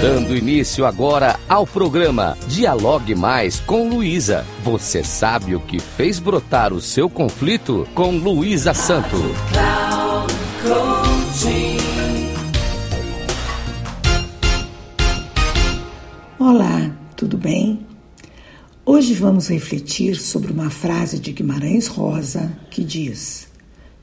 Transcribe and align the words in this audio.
Dando 0.00 0.36
início 0.36 0.84
agora 0.84 1.40
ao 1.48 1.66
programa 1.66 2.36
Dialogue 2.48 3.14
Mais 3.14 3.60
com 3.60 3.88
Luísa. 3.88 4.44
Você 4.62 5.02
sabe 5.02 5.56
o 5.56 5.60
que 5.60 5.80
fez 5.80 6.18
brotar 6.18 6.74
o 6.74 6.82
seu 6.82 7.08
conflito 7.08 7.88
com 7.94 8.10
Luísa 8.10 8.74
Santo. 8.74 9.16
Olá, 16.38 16.94
tudo 17.16 17.38
bem? 17.38 17.86
Hoje 18.84 19.14
vamos 19.14 19.48
refletir 19.48 20.16
sobre 20.16 20.52
uma 20.52 20.68
frase 20.68 21.18
de 21.18 21.32
Guimarães 21.32 21.86
Rosa 21.86 22.52
que 22.70 22.84
diz: 22.84 23.48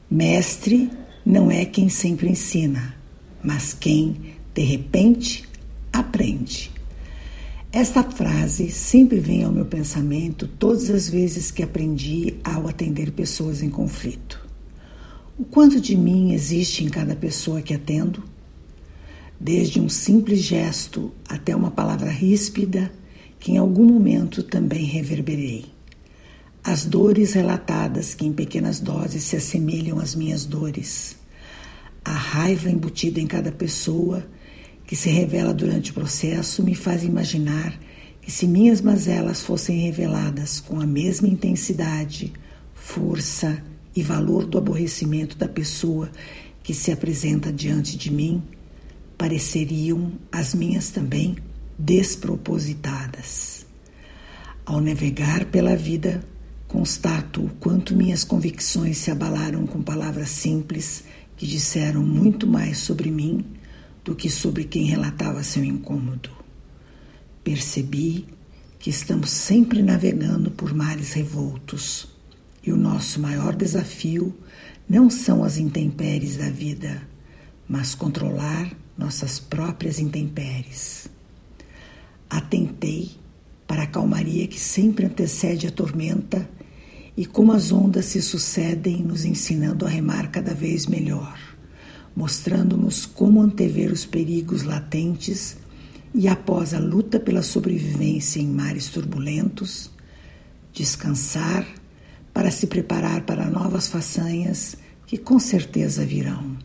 Mestre 0.10 0.89
não 1.23 1.52
é 1.52 1.66
quem 1.66 1.88
sempre 1.88 2.27
ensina, 2.30 2.95
mas 3.44 3.75
quem, 3.75 4.34
de 4.55 4.63
repente, 4.63 5.52
aprende. 5.93 6.71
Esta 7.71 8.03
frase 8.03 8.70
sempre 8.70 9.20
vem 9.20 9.43
ao 9.43 9.52
meu 9.52 9.65
pensamento 9.65 10.47
todas 10.47 10.89
as 10.89 11.07
vezes 11.07 11.49
que 11.52 11.63
aprendi 11.63 12.35
ao 12.43 12.67
atender 12.67 13.11
pessoas 13.11 13.63
em 13.63 13.69
conflito. 13.69 14.45
O 15.38 15.43
quanto 15.43 15.79
de 15.79 15.95
mim 15.95 16.33
existe 16.33 16.83
em 16.83 16.89
cada 16.89 17.16
pessoa 17.16 17.61
que 17.61 17.73
atendo? 17.73 18.23
Desde 19.39 19.79
um 19.79 19.89
simples 19.89 20.39
gesto 20.41 21.11
até 21.27 21.55
uma 21.55 21.71
palavra 21.71 22.11
ríspida 22.11 22.91
que 23.39 23.53
em 23.53 23.57
algum 23.57 23.85
momento 23.85 24.44
também 24.44 24.85
reverberei. 24.85 25.66
As 26.63 26.85
dores 26.85 27.33
relatadas 27.33 28.13
que 28.13 28.25
em 28.25 28.31
pequenas 28.31 28.80
doses 28.80 29.23
se 29.23 29.35
assemelham 29.35 29.99
às 29.99 30.16
minhas 30.16 30.45
dores. 30.45 31.17
A 32.05 32.13
raiva 32.13 32.69
embutida 32.69 33.19
em 33.19 33.25
cada 33.25 33.52
pessoa 33.52 34.23
que 34.86 34.95
se 34.95 35.09
revela 35.09 35.53
durante 35.53 35.92
o 35.92 35.94
processo 35.94 36.64
me 36.64 36.76
faz 36.76 37.03
imaginar 37.03 37.78
que 38.22 38.31
se 38.31 38.48
minhas 38.48 38.81
mazelas 38.81 39.42
fossem 39.42 39.80
reveladas 39.80 40.59
com 40.59 40.80
a 40.80 40.86
mesma 40.86 41.28
intensidade, 41.28 42.31
força 42.73 43.62
e 43.95 44.02
valor 44.02 44.45
do 44.45 44.58
aborrecimento 44.58 45.38
da 45.38 45.48
pessoa 45.48 46.09
que 46.64 46.73
se 46.73 46.92
apresenta 46.92 47.52
diante 47.52 47.98
de 47.98 48.12
mim, 48.12 48.42
pareceriam 49.17 50.14
as 50.31 50.53
minhas 50.53 50.90
também 50.90 51.36
despropositadas. 51.78 53.66
Ao 54.66 54.80
navegar 54.80 55.45
pela 55.45 55.75
vida, 55.75 56.23
constato 56.68 57.42
o 57.44 57.50
quanto 57.59 57.95
minhas 57.95 58.23
convicções 58.23 58.97
se 58.97 59.12
abalaram 59.12 59.68
com 59.68 59.81
palavras 59.81 60.30
simples 60.30 61.03
que 61.36 61.45
disseram 61.45 62.02
muito 62.02 62.47
mais 62.47 62.78
sobre 62.78 63.12
mim 63.12 63.44
do 64.04 64.14
que 64.16 64.30
sobre 64.30 64.66
quem 64.66 64.84
relatava 64.84 65.44
seu 65.44 65.64
incômodo. 65.64 66.30
Percebi 67.44 68.26
que 68.80 68.90
estamos 68.90 69.30
sempre 69.30 69.82
navegando 69.82 70.52
por 70.52 70.73
mares 70.73 71.14
revoltos 71.14 72.08
e 72.62 72.72
o 72.72 72.78
nosso 72.78 73.20
maior 73.20 73.56
desafio 73.56 74.36
não 74.90 75.09
são 75.09 75.44
as 75.44 75.58
intempéries 75.58 76.38
da 76.38 76.50
vida, 76.50 77.02
mas 77.68 77.96
controlar 77.96 78.76
nossas 78.98 79.40
próprias 79.40 80.00
intempéries. 80.00 81.08
Atentei 82.30 83.12
para 83.66 83.84
a 83.84 83.88
calmaria 83.88 84.48
que 84.48 84.59
sempre 84.59 85.06
antecede 85.06 85.68
a 85.68 85.72
tormenta 85.72 86.50
e 87.16 87.26
como 87.26 87.54
as 87.54 87.72
ondas 87.72 88.06
se 88.06 88.22
sucedem, 88.22 89.04
nos 89.04 89.24
ensinando 89.24 89.86
a 89.86 89.90
remar 89.90 90.30
cada 90.30 90.54
vez 90.54 90.88
melhor 90.88 91.53
mostrando-nos 92.16 93.06
como 93.06 93.42
antever 93.42 93.92
os 93.92 94.06
perigos 94.06 94.64
latentes 94.64 95.58
e, 96.14 96.28
após 96.28 96.74
a 96.74 96.79
luta 96.79 97.19
pela 97.19 97.41
sobrevivência 97.41 98.40
em 98.40 98.47
mares 98.47 98.90
turbulentos, 98.90 99.90
descansar 100.72 101.68
para 102.34 102.51
se 102.51 102.68
preparar 102.68 103.25
para 103.25 103.50
novas 103.50 103.88
façanhas 103.88 104.75
que 105.06 105.18
com 105.18 105.40
certeza 105.40 106.06
virão. 106.06 106.57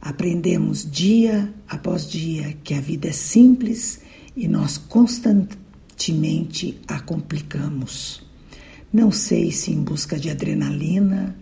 Aprendemos 0.00 0.90
dia 0.90 1.52
após 1.68 2.10
dia 2.10 2.56
que 2.64 2.74
a 2.74 2.80
vida 2.80 3.08
é 3.08 3.12
simples 3.12 4.00
e 4.36 4.48
nós 4.48 4.76
constantemente 4.76 6.80
a 6.88 7.00
complicamos. 7.00 8.22
Não 8.92 9.10
sei 9.10 9.52
se 9.52 9.72
em 9.72 9.82
busca 9.82 10.18
de 10.18 10.28
adrenalina, 10.28 11.36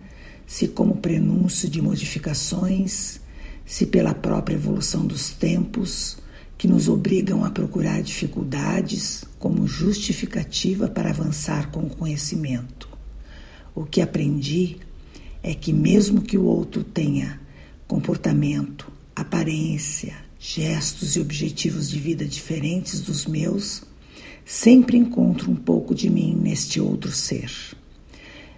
se 0.51 0.67
como 0.67 0.97
prenúncio 0.97 1.69
de 1.69 1.81
modificações, 1.81 3.21
se 3.65 3.85
pela 3.85 4.13
própria 4.13 4.55
evolução 4.55 5.07
dos 5.07 5.29
tempos, 5.29 6.17
que 6.57 6.67
nos 6.67 6.89
obrigam 6.89 7.45
a 7.45 7.49
procurar 7.49 8.03
dificuldades 8.03 9.23
como 9.39 9.65
justificativa 9.65 10.89
para 10.89 11.09
avançar 11.09 11.71
com 11.71 11.83
o 11.83 11.89
conhecimento. 11.89 12.89
O 13.73 13.85
que 13.85 14.01
aprendi 14.01 14.75
é 15.41 15.53
que, 15.53 15.71
mesmo 15.71 16.21
que 16.21 16.37
o 16.37 16.43
outro 16.43 16.83
tenha 16.83 17.39
comportamento, 17.87 18.91
aparência, 19.15 20.15
gestos 20.37 21.15
e 21.15 21.21
objetivos 21.21 21.89
de 21.89 21.97
vida 21.97 22.25
diferentes 22.25 22.99
dos 22.99 23.25
meus, 23.25 23.83
sempre 24.45 24.97
encontro 24.97 25.49
um 25.49 25.55
pouco 25.55 25.95
de 25.95 26.09
mim 26.09 26.35
neste 26.35 26.81
outro 26.81 27.09
ser. 27.09 27.49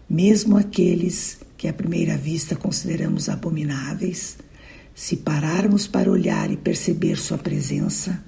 Mesmo 0.10 0.58
aqueles 0.58 1.38
que 1.64 1.70
à 1.70 1.74
primeira 1.74 2.18
vista 2.18 2.58
consideramos 2.58 3.30
abomináveis, 3.30 4.38
se 4.94 5.16
pararmos 5.16 5.88
para 5.88 6.12
olhar 6.12 6.52
e 6.52 6.58
perceber 6.58 7.16
sua 7.18 7.38
presença, 7.38 8.22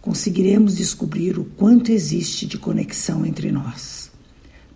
conseguiremos 0.00 0.74
descobrir 0.74 1.38
o 1.38 1.44
quanto 1.44 1.92
existe 1.92 2.44
de 2.44 2.58
conexão 2.58 3.24
entre 3.24 3.52
nós. 3.52 4.10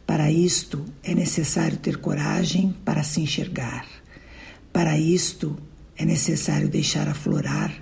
Para 0.07 0.31
isto 0.31 0.85
é 1.03 1.17
necessário 1.17 1.79
ter 1.79 1.97
coragem 1.97 2.73
para 2.85 3.03
se 3.03 3.21
enxergar. 3.21 3.85
Para 4.73 4.97
isto 4.97 5.59
é 5.97 6.05
necessário 6.05 6.69
deixar 6.69 7.09
aflorar 7.09 7.75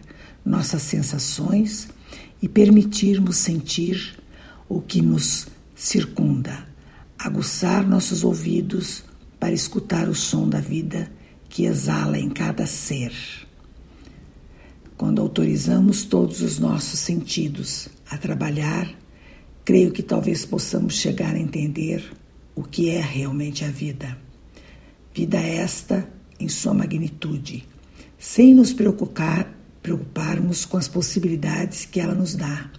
nossas 0.43 0.81
sensações 0.81 1.87
e 2.41 2.49
permitirmos 2.49 3.37
sentir 3.37 4.19
o 4.71 4.81
que 4.81 5.03
nos 5.03 5.49
circunda, 5.75 6.67
aguçar 7.19 7.87
nossos 7.87 8.25
ouvidos 8.25 9.05
para 9.44 9.53
escutar 9.53 10.09
o 10.09 10.15
som 10.15 10.49
da 10.49 10.59
vida 10.59 11.12
que 11.50 11.66
exala 11.66 12.19
em 12.19 12.31
cada 12.31 12.66
ser. 12.66 13.12
Quando 14.97 15.21
autorizamos 15.21 16.06
todos 16.06 16.41
os 16.41 16.59
nossos 16.59 16.99
sentidos 16.99 17.91
a 18.09 18.16
trabalhar, 18.16 18.91
creio 19.62 19.93
que 19.93 20.03
talvez 20.03 20.47
possamos 20.47 20.94
chegar 20.94 21.34
a 21.34 21.38
entender 21.38 22.10
o 22.55 22.62
que 22.62 22.88
é 22.88 23.03
realmente 23.03 23.66
a 23.66 23.69
vida. 23.69 24.16
Vida 25.12 25.37
esta 25.37 26.09
em 26.41 26.49
sua 26.49 26.72
magnitude, 26.72 27.69
sem 28.19 28.55
nos 28.55 28.72
preocupar, 28.72 29.55
preocuparmos 29.82 30.65
com 30.65 30.78
as 30.78 30.88
possibilidades 30.88 31.84
que 31.84 32.00
ela 32.00 32.15
nos 32.15 32.34
dá, 32.34 32.71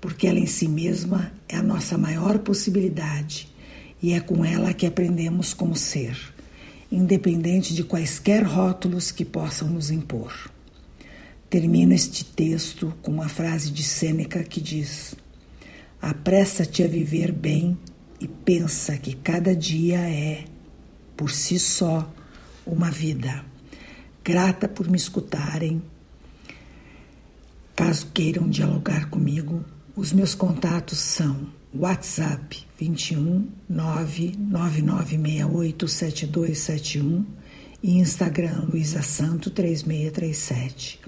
porque 0.00 0.26
ela 0.26 0.40
em 0.40 0.46
si 0.46 0.66
mesma 0.66 1.32
é 1.48 1.54
a 1.54 1.62
nossa 1.62 1.96
maior 1.96 2.40
possibilidade 2.40 3.51
e 4.02 4.12
é 4.12 4.20
com 4.20 4.44
ela 4.44 4.74
que 4.74 4.84
aprendemos 4.84 5.54
como 5.54 5.76
ser, 5.76 6.18
independente 6.90 7.72
de 7.72 7.84
quaisquer 7.84 8.42
rótulos 8.42 9.12
que 9.12 9.24
possam 9.24 9.68
nos 9.68 9.90
impor. 9.90 10.50
Termino 11.48 11.92
este 11.92 12.24
texto 12.24 12.92
com 13.00 13.12
uma 13.12 13.28
frase 13.28 13.70
de 13.70 13.84
Sêneca 13.84 14.42
que 14.42 14.60
diz: 14.60 15.14
Apressa-te 16.00 16.82
a 16.82 16.88
viver 16.88 17.30
bem 17.30 17.78
e 18.18 18.26
pensa 18.26 18.96
que 18.98 19.14
cada 19.14 19.54
dia 19.54 19.98
é, 19.98 20.44
por 21.16 21.30
si 21.30 21.58
só, 21.58 22.12
uma 22.66 22.90
vida. 22.90 23.44
Grata 24.24 24.66
por 24.66 24.88
me 24.88 24.96
escutarem. 24.96 25.82
Caso 27.76 28.08
queiram 28.12 28.48
dialogar 28.48 29.08
comigo, 29.10 29.64
os 29.94 30.12
meus 30.12 30.34
contatos 30.34 30.98
são 30.98 31.48
WhatsApp 31.74 32.64
21 32.78 33.48
99968 33.68 35.88
7271 35.88 37.24
e 37.82 37.98
Instagram 37.98 38.66
Luísa 38.70 39.02
Santo 39.02 39.50
3637. 39.50 41.00